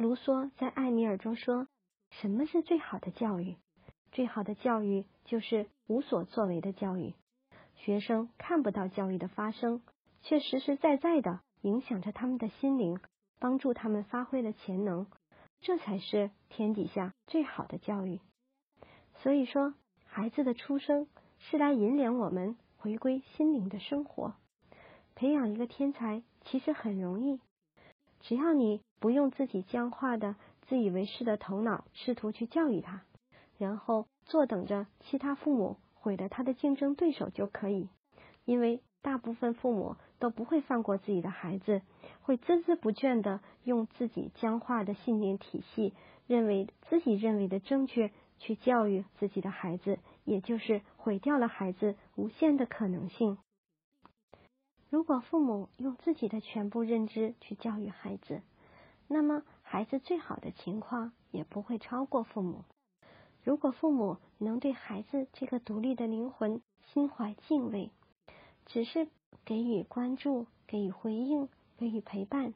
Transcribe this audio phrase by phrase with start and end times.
[0.00, 1.68] 卢梭在《艾米尔》中说
[2.08, 3.56] ：“什么是最好的教育？
[4.12, 7.12] 最好的教育就是无所作为的教育。
[7.74, 9.82] 学生看不到教育的发生，
[10.22, 12.98] 却实实在在的影响着他们的心灵，
[13.38, 15.06] 帮助他们发挥了潜能。
[15.60, 18.22] 这才是天底下最好的教育。
[19.16, 19.74] 所以说，
[20.06, 24.32] 孩子的出生是来引领我们回归心灵的生活。
[25.14, 27.38] 培养一个天才其实很容易。”
[28.20, 33.02] 只要你不用自己僵化的、自以为是的头脑试图去教育他，
[33.58, 37.88] 然后坐等着其他父母毁了他的竞争对手就可以。
[38.44, 41.82] 因为大部分父母都不会放过自己的孩子，
[42.22, 45.94] 会孜孜不倦的用自己僵化的信念体系，
[46.26, 53.38] 认为自己认为的正确去教育自己的孩子，也就是毁掉了孩子无限的可能性。
[54.90, 58.42] 如果父母用自己的全部认知去教育孩子，
[59.06, 62.64] 那么孩子最好的情况也不会超过父母。
[63.44, 66.60] 如果父母能对孩子这个独立的灵魂
[66.92, 67.92] 心怀敬畏，
[68.66, 69.06] 只是
[69.44, 71.48] 给予关注、给予回应、
[71.78, 72.52] 给予陪伴，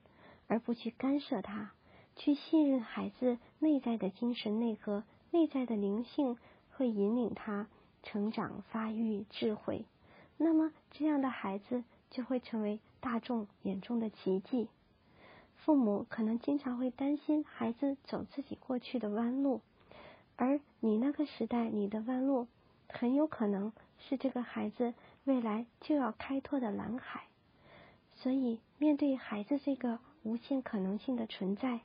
[0.49, 1.71] 而不去干涉他，
[2.17, 6.37] 去信任孩子内在的精神内核、内在的灵性
[6.73, 7.69] 会引领他
[8.03, 9.87] 成长、发育、智慧，
[10.37, 11.85] 那么这样的孩子。
[12.15, 14.69] 就会成为大众眼中的奇迹。
[15.57, 19.61] 父母可能经常会担心孩子走自己过去的弯路，
[20.37, 22.47] 而你那个时代你的弯路，
[22.89, 27.25] 很有可能是这个孩子未来就要开拓的蓝海。
[28.15, 31.81] 所以，面对孩子这个无限可能性的存在，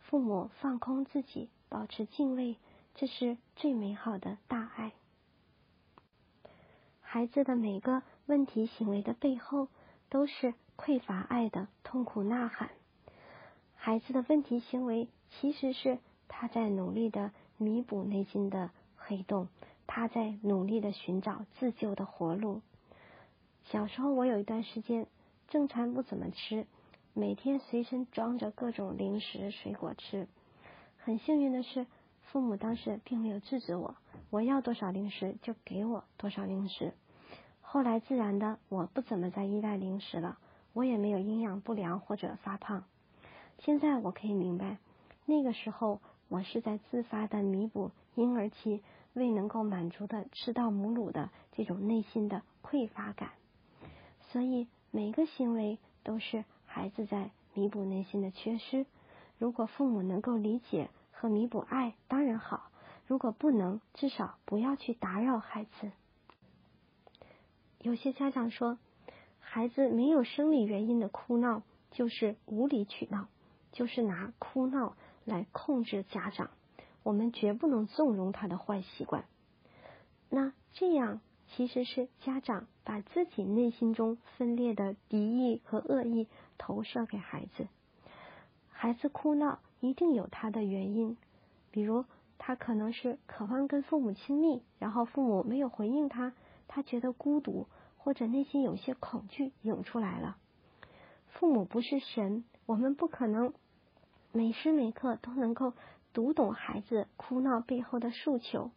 [0.00, 2.56] 父母放空自己，保持敬畏，
[2.94, 4.92] 这是最美好的大爱。
[7.14, 9.68] 孩子的每个问题行为的背后，
[10.08, 12.70] 都是匮乏爱的痛苦呐喊。
[13.76, 19.48] 孩子的问题行为其实是他在努力的弥补内心的黑洞，
[19.86, 22.62] 他在努力的寻找自救的活路。
[23.64, 25.06] 小时候，我有一段时间
[25.48, 26.66] 正餐不怎么吃，
[27.12, 30.28] 每天随身装着各种零食、水果吃。
[30.96, 31.84] 很幸运的是，
[32.22, 33.96] 父母当时并没有制止我，
[34.30, 36.94] 我要多少零食就给我多少零食。
[37.72, 40.36] 后来自然的，我不怎么再依赖零食了，
[40.74, 42.84] 我也没有营养不良或者发胖。
[43.60, 44.76] 现在我可以明白，
[45.24, 48.82] 那个时候我是在自发的弥补婴儿期
[49.14, 53.30] 未能够满足的吃到母乳的这种内心的匮乏感。
[54.30, 58.84] 所以每个行为都是孩子在弥补内心的缺失。
[59.38, 62.70] 如果父母能够理解和弥补爱，当然好；
[63.06, 65.90] 如果不能，至少不要去打扰孩子。
[67.82, 68.78] 有些家长说，
[69.40, 73.26] 孩子没有生理原因的哭闹就是无理取闹，
[73.72, 76.50] 就是拿哭闹来控制家长。
[77.02, 79.24] 我们绝不能纵容他的坏习惯。
[80.30, 86.28] 那这样其实是家长把自己内心中分裂的敌意和恶意
[86.58, 87.66] 投射给孩子。
[88.70, 91.16] 孩子哭闹一定有他的原因，
[91.72, 92.04] 比如
[92.38, 96.32] 他可能是渴望跟父母亲密，然后父母没有回应他。
[96.68, 100.36] 他觉得孤独，或者内心有些恐惧涌出来了。
[101.28, 103.52] 父母不是神，我们不可能
[104.32, 105.72] 每时每刻都能够
[106.12, 108.70] 读懂孩子哭闹背后的诉求。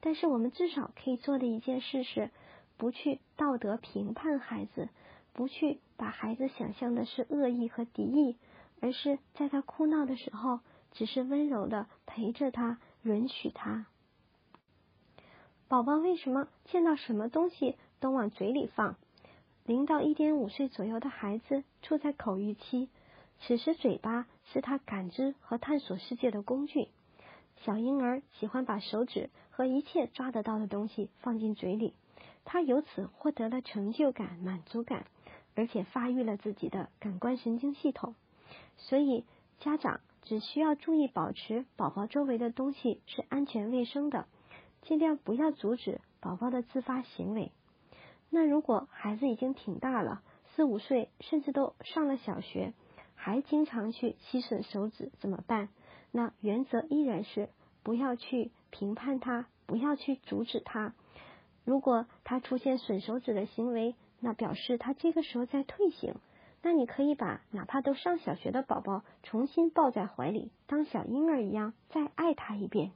[0.00, 2.30] 但是我们至少可以做的一件事是，
[2.76, 4.88] 不去道德评判孩子，
[5.32, 8.36] 不去把孩子想象的是恶意和敌意，
[8.80, 10.60] 而是在他哭闹的时候，
[10.92, 13.86] 只是温柔的陪着他，允许他。
[15.68, 18.94] 宝宝为什么见到什么东西都往嘴里放？
[19.64, 22.88] 零到一点五岁左右的孩子处在口欲期，
[23.40, 26.86] 此时嘴巴是他感知和探索世界的工具。
[27.64, 31.94] 小婴儿喜欢把手指和一切抓得到的东西放进嘴里，
[32.44, 35.06] 他由此获得了成就感、满足感，
[35.56, 38.14] 而且发育了自己的感官神经系统。
[38.76, 39.24] 所以，
[39.58, 44.26] 家长只需要注意保持宝宝周围的东西是安全卫生的。
[44.86, 47.50] 尽量不要阻止宝宝的自发行为。
[48.30, 50.22] 那如果孩子已经挺大了，
[50.54, 52.72] 四五岁，甚至都上了小学，
[53.16, 55.70] 还经常去吸吮手指，怎么办？
[56.12, 57.48] 那原则依然是
[57.82, 60.94] 不要去评判他，不要去阻止他。
[61.64, 66.14] 如果他出现吮手指的行为，那表示他这个时候在退行。
[66.62, 72.92] 那你可以把哪怕都上小学的宝宝重新抱在怀里，当小婴儿一样再爱他一遍。